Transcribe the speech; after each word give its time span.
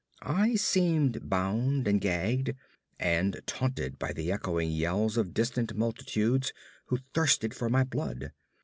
I 0.23 0.55
seemed 0.55 1.29
bound 1.29 1.87
and 1.87 2.01
gagged, 2.01 2.55
and 2.99 3.39
taunted 3.45 3.99
by 3.99 4.13
the 4.13 4.31
echoing 4.31 4.71
yells 4.71 5.15
of 5.15 5.31
distant 5.35 5.75
multitudes 5.75 6.53
who 6.87 6.97
thirsted 7.13 7.53
for 7.53 7.69
my 7.69 7.83
blood. 7.83 8.31